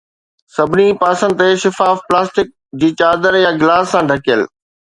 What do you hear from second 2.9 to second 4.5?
چادر يا گلاس سان ڍڪيل